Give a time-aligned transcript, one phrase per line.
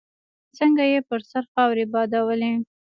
[0.57, 2.51] څنګه يې پر سر خاورې بادولې.